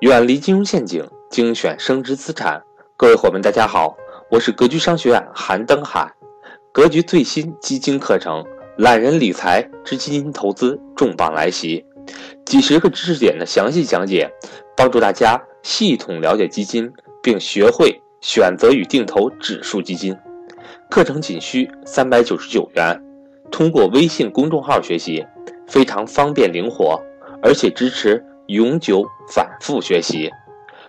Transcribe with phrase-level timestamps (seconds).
[0.00, 2.62] 远离金融陷阱，精选升值资产。
[2.96, 3.96] 各位伙伴，大家好，
[4.30, 6.08] 我是格局商学院韩登海。
[6.70, 8.44] 格局最新基金课程
[8.76, 11.84] 《懒人理财之基金投资》重磅来袭，
[12.44, 14.30] 几十个知识点的详细讲解，
[14.76, 20.16] 帮助大家系统了解基金，并学会选择与定投指数基金。
[20.88, 23.02] 课程仅需三百九十九元，
[23.50, 25.26] 通过微信公众号学习，
[25.66, 27.02] 非常方便灵活。
[27.40, 30.32] 而且支持永久反复学习，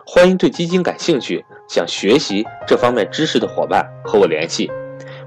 [0.05, 4.71] 欢迎对基金感兴趣、想学习这方面知识的伙伴和我联系。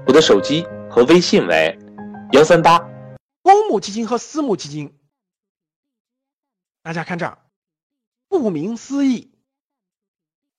[0.07, 1.77] 我的手机和微信为
[2.31, 2.79] 幺三八。
[3.43, 4.97] 公募基金和私募基金，
[6.81, 7.37] 大家看这儿，
[8.29, 9.31] 顾名思义，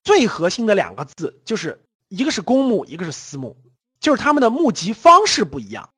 [0.04, 3.56] 最核心的两个字就是一个是公募，一个是私募，
[3.98, 5.90] 就是他们的募集方式不一样。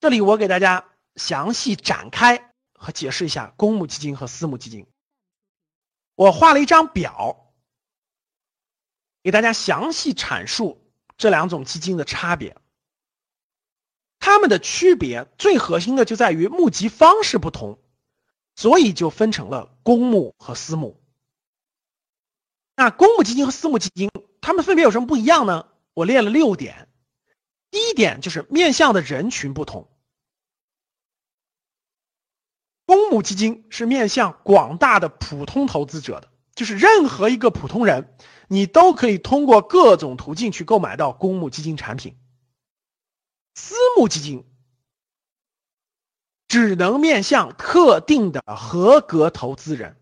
[0.00, 0.84] 这里我给大家
[1.16, 2.49] 详细展开。
[2.80, 4.86] 和解释一下公募基金和私募基金。
[6.14, 7.52] 我画了一张表，
[9.22, 12.56] 给大家详细阐述这两种基金的差别。
[14.18, 17.78] 它们的区别最核心的就在于募集方式不同，
[18.56, 21.02] 所以就分成了公募和私募。
[22.76, 25.68] 那公募基金和私募基金，它们分别有什么不一样呢？
[25.92, 26.88] 我列了六点。
[27.70, 29.88] 第一点就是面向的人群不同。
[32.90, 38.12] 公募基金是面向广大的普通投资者的，就是任何一个普通人，
[38.48, 42.18] 你都可以通过各种途径去购买到公募基金产品。
[43.54, 44.44] 私募基金
[46.48, 49.96] 只能面向特定的合格投资人。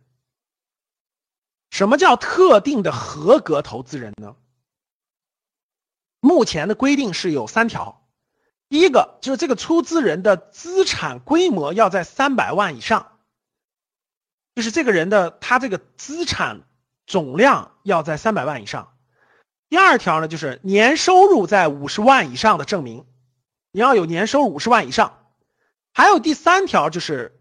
[1.68, 4.34] 什么叫特定的合格投资人呢？
[6.20, 8.07] 目前的规定是有三条。
[8.68, 13.18] 第一个就是这个出资人的资产规模要在三百万以上，
[14.54, 16.60] 就是这个人的他这个资产
[17.06, 18.92] 总量要在三百万以上。
[19.70, 23.06] 第二条呢，就是年收入在五十万以上的证明，
[23.72, 25.18] 你要有年收入五十万以上。
[25.94, 27.40] 还有第三条就是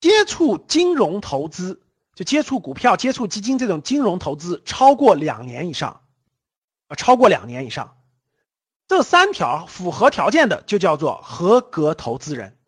[0.00, 1.80] 接触金融投资，
[2.14, 6.02] 就接触股票、接触基金这种金融投资超过两年以上，
[6.88, 7.96] 啊，超过两年以上。
[8.92, 12.58] 这三条符合条件的就叫做合格投资人，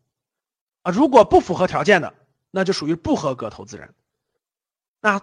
[0.81, 2.15] 啊，如果不符合条件的，
[2.51, 3.95] 那就属于不合格投资人。
[5.03, 5.21] 那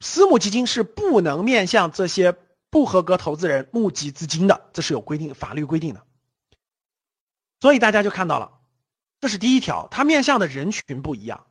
[0.00, 2.36] 私募基金是不能面向这些
[2.68, 6.02] 不合格投资人募集资金的，这是有规定，法律规定的。
[7.58, 8.52] 所以大家就看到了，
[9.22, 11.46] 这是第一条，它面向的人群不一样，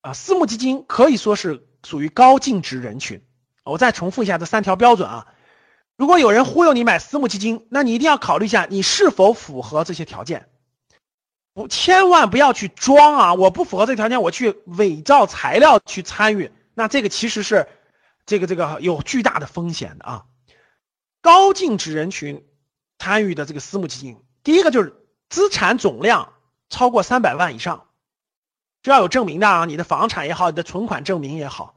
[0.00, 3.24] 啊，私募基金可以说是属于高净值人群。
[3.62, 5.31] 我再重复一下这三条标准啊。
[6.02, 10.48] 如果有人忽悠你买私募基金，那你一定要考虑一下你是否符合这些条件，
[11.54, 13.34] 不，千万不要去装啊！
[13.34, 17.68] 我不符合这个条件，我去伪造材料去参与，那这个其实是
[18.26, 20.24] 这个这个有巨大的风险的啊！
[21.20, 22.44] 高净值人群
[22.98, 24.96] 参与的这个私募基金，第一个就是
[25.28, 26.32] 资产总量
[26.68, 27.86] 超过三百万以上，
[28.82, 31.76] 这要有证明的啊，你的房产也好，你的存款证明也好。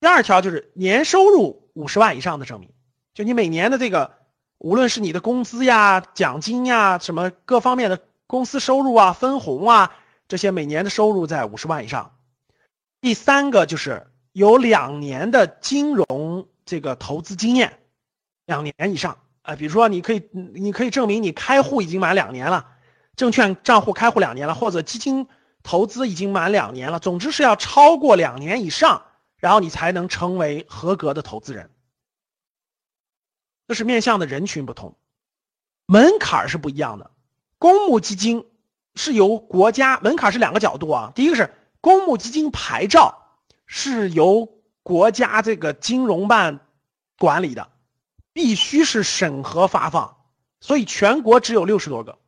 [0.00, 2.68] 第二条就是年收入五十万以上的证明。
[3.14, 4.12] 就你每年的这个，
[4.58, 9.92] 无论是你的工资呀、奖金呀、什么各方面的公司收入啊、分红啊，
[10.28, 12.12] 这些每年的收入在五十万以上。
[13.00, 17.80] 第三个就是有两年的金融这个投资经验，
[18.46, 22.68] 两年以上啊，比如说你可以你可以证明你开户已经满两年了，
[23.16, 25.26] 证券账户开户两年了，或者基金
[25.62, 29.02] 投资已经满两年了，总之是要超过两年以上，
[29.36, 31.68] 然后你才能成为合格的投资人。
[33.72, 34.96] 这是面向的人群不同，
[35.86, 37.10] 门槛是不一样的。
[37.56, 38.44] 公募基金
[38.94, 44.46] 是由国家门槛是两个角度啊，第一个是公募基金牌照是由
[44.82, 46.60] 国家这个金融办
[47.18, 47.70] 管理的，
[48.34, 50.18] 必须是审核发放，
[50.60, 52.18] 所以全国只有六十多个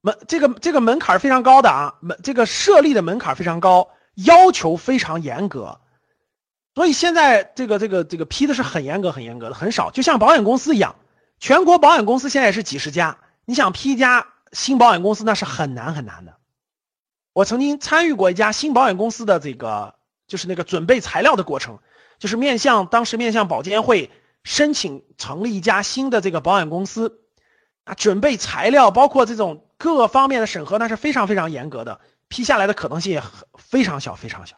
[0.00, 5.82] 门，这个这个门槛非常高的啊，门这个设立的门槛非常高，要求非常严格。
[6.74, 10.96] 所以现在这个这个这个批的是很严格很严格的，很少，就像保险公司一样，
[11.38, 16.34] 全国保险公司现在是几十家，你想批一家新保险公司那是很难很难的。
[17.32, 19.94] 我曾经参与过一家新保险公司的这个
[20.26, 21.78] 就是那个准备材料的过程，
[22.18, 24.10] 就是面向当时面向保监会
[24.42, 27.20] 申请成立一家新的这个保险公司
[27.84, 33.22] 啊，准备材料包括这种各方面的审核那是非常非常严格的，批下来的可能性也
[33.58, 34.56] 非常小非常小。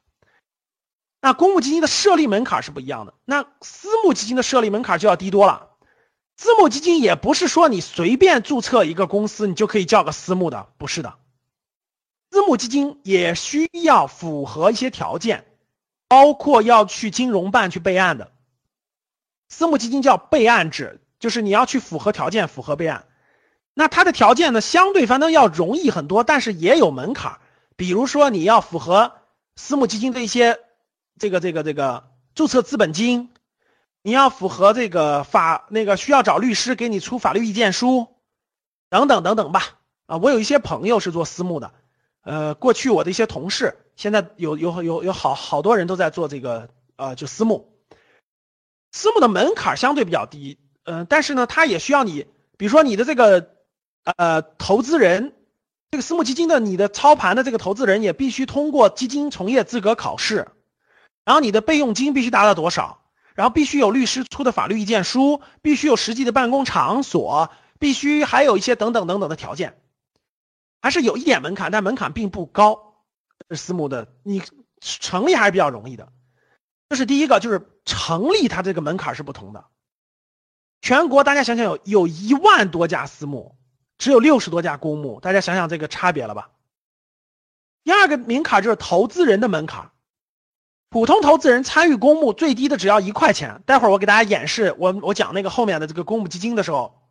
[1.21, 5.71] 那公募基金的设立门槛是不一样的，那私募基金的设立门槛就要低多了。
[6.37, 11.15] 私募基金也不是说你随便注册一个公司，你就可以叫个私募的，不是的。
[12.31, 15.47] 私募基金也需要符合一些条件，
[16.09, 18.31] 包括要去金融办去备案的。
[19.49, 23.07] 私募基金叫备案制，就是你要去符合条件，符合备案。
[23.73, 27.39] 那它的条件呢，相对反正要容易很多，但是也有门槛。
[27.77, 29.13] 比如说你要符合
[29.55, 30.59] 私募基金的一些
[31.19, 33.31] 这个这个这个注册资本金，
[34.03, 38.09] 你要符合这个法那个需要找律师给你出法律意见书，
[38.89, 39.79] 等等等等吧。
[40.07, 41.73] 啊，我有一些朋友是做私募的，
[42.23, 47.73] 呃，过去我的一些同事，现在有有有有好好多人都在做这个呃就私募。
[48.93, 52.27] 私募的门槛相对比较低，嗯，但是呢，它也需要你，
[52.57, 53.55] 比如说你的这个。
[54.17, 55.33] 呃，投资人，
[55.91, 60.47] 这个私募基金的你的操盘的这个投资人也必须通过基金从业资格考试，
[61.27, 63.03] 然后你的备用金必须达到多少，
[63.35, 69.79] 然后必须有律师出的法律意见书，必须有实际的办公场所，必须还有一些等等等等的条件，
[70.81, 73.05] 还是有一点门槛，但门槛并不高。
[73.51, 74.41] 私募的你
[74.81, 76.13] 成立还是比较容易的，
[76.89, 79.67] 这是第一个，就是成立它这个门槛是不同的。
[80.81, 83.57] 全国大家想想有有一万多家私募。
[83.99, 86.51] 只有六十多家公募，大家想想这个差别了吧？
[87.83, 89.91] 第二个门槛就是投资人的门槛，
[90.89, 93.63] 普通投资人参与公募最低的只要一块钱。
[93.67, 97.03] 待会儿我给大家演示，我我讲那个后面的这个公募基金的时候，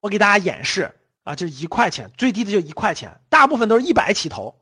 [0.00, 0.94] 我给大家演示
[1.24, 4.58] 啊，就一块钱，最低的就一块钱，大部分都是一百起投，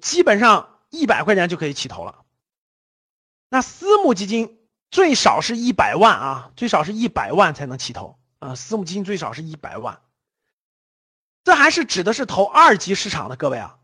[0.00, 2.24] 基本上一百块钱就可以起投了。
[3.48, 4.58] 那私募基金
[4.90, 10.00] 最少是一百万啊，最少是一百万才能起投啊，私募基金最少是一百万。
[11.44, 13.78] 这还是指的是投二级市场的各位啊，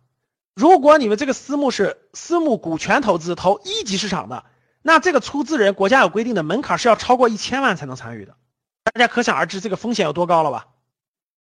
[0.55, 4.45] 如果你们这个私募是私募股权投资投一级市场的，
[4.83, 8.37] 那这个出资人国家有规定的门槛是要超过一千万才能参与的，
[8.83, 10.69] 大家可想而知这个风险有多高了吧？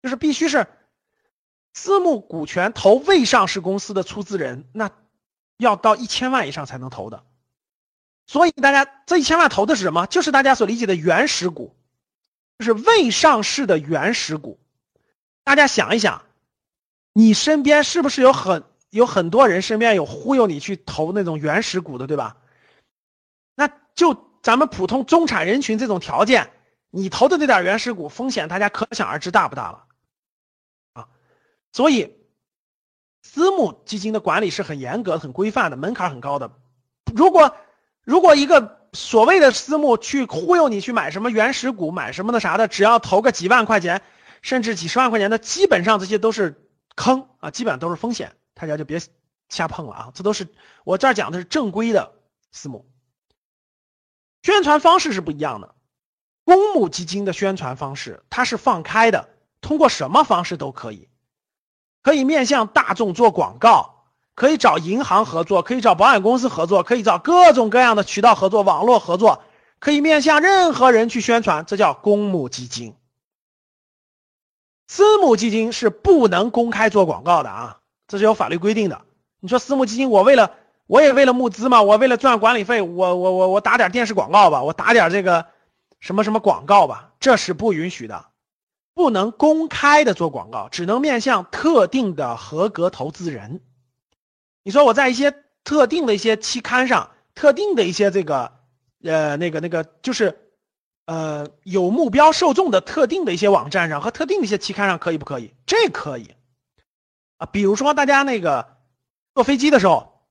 [0.02, 0.68] 就是必须是
[1.74, 4.92] 私募股权投未上市公司的出资人，那
[5.58, 7.24] 要到一千万以上才能投的。
[8.26, 10.06] 所以大家这一千万投的是什么？
[10.06, 11.76] 就是大家所理解的原始股，
[12.58, 14.60] 就是未上市的原始股。
[15.44, 16.24] 大家想一想，
[17.12, 18.64] 你身边是不是有很
[18.94, 22.38] 有很多人身边有忽悠你去投那种原始股的，对吧？
[23.56, 26.52] 那就咱们普通中产人群这种条件，
[26.92, 29.86] 你投的那点原始股风险，大家可想而知大不大了
[30.94, 31.08] 啊！
[31.72, 32.16] 所以，
[33.24, 36.52] 私募基金的管理是很严格、很规范的，门槛很高的。
[37.16, 37.56] 如果
[38.04, 44.02] 如果一个所谓的私募去忽悠你去买什么原始股、买什么的啥的，只要投个几万块钱。
[44.44, 46.68] 甚至几十万块钱的，基本上这些都是
[46.98, 49.02] 坑啊，基本上都是风险，大家就别
[49.50, 50.12] 瞎碰了啊！
[50.16, 50.48] 这都是
[50.86, 52.14] 我这儿讲的是正规的
[52.54, 52.90] 私募，
[54.42, 55.76] 宣传方式是不一样的。
[56.46, 59.28] 公募基金的宣传方式它是放开的，
[59.60, 61.10] 通过什么方式都可以，
[62.04, 69.44] 可以面向大众做广告，可以找银行合作，可以找保险公司合作，可以找各种各样的渠道合作、网络合作，
[69.80, 72.96] 可以面向任何人去宣传，这叫公募基金。
[74.88, 77.80] 私募基金是不能公开做广告的啊，
[78.14, 79.02] 这是有法律规定的。
[79.40, 80.52] 你说私募基金，我为了
[80.86, 85.48] 我也为了募资嘛，我为了赚管理费，我我我我打点电视广告吧，我打点这个
[86.00, 88.28] 什么什么广告吧，这是不允许的，
[88.94, 93.62] 不能公开的做广告，只能面向特定的合格投资人。
[94.62, 98.52] 你说我在一些特定的一些期刊上，特定的一些这个
[99.04, 100.40] 呃那个那个就是。
[101.06, 105.54] 呃，有目标受众的特定的一些网站上和特定的一些期刊上可以不可以？
[105.66, 106.34] 这可以
[107.46, 108.78] 比如说大家那个
[109.34, 110.22] 坐飞机的时候，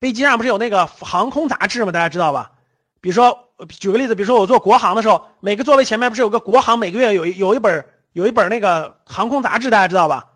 [0.00, 1.92] 飞机上不是有那个航空杂志吗？
[1.92, 2.52] 大家知道吧？
[3.00, 10.30] 比如说举个例子，比如说我坐国航的时候，每个座位前面不是有个国航每个月有有一本有一本那个航空杂志，大家知道吧？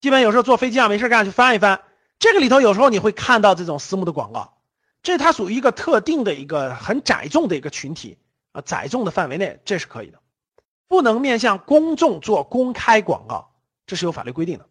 [0.00, 1.80] 基本有时候坐飞机上没事干去翻一翻，
[2.18, 4.58] 这个里头有时候你会看到这种私募的广告，
[5.02, 8.18] 这它属于一个特定的一个很窄众的一个群体。
[8.52, 10.20] 啊，载重的范围内这是可以的，
[10.86, 13.50] 不能面向公众做公开广告，
[13.84, 14.68] 这是有法律规定的。